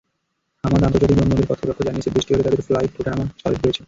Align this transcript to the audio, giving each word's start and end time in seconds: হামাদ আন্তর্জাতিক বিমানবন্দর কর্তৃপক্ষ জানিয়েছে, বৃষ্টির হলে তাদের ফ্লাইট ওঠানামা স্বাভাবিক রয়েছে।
হামাদ 0.63 0.81
আন্তর্জাতিক 0.87 1.11
বিমানবন্দর 1.15 1.49
কর্তৃপক্ষ 1.49 1.79
জানিয়েছে, 1.87 2.09
বৃষ্টির 2.13 2.35
হলে 2.35 2.45
তাদের 2.47 2.65
ফ্লাইট 2.67 2.91
ওঠানামা 2.99 3.25
স্বাভাবিক 3.39 3.61
রয়েছে। 3.63 3.79